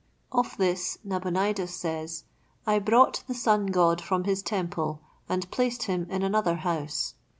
Of 0.31 0.57
this, 0.57 0.97
Nabonidus 1.03 1.75
says: 1.75 2.23
"I 2.65 2.79
brought 2.79 3.23
the 3.27 3.35
Sun 3.35 3.67
God 3.67 4.01
from 4.01 4.23
his 4.23 4.41
temple, 4.41 4.99
and 5.29 5.47
placed 5.51 5.83
him 5.83 6.07
in 6.09 6.23
another 6.23 6.55
house." 6.55 7.13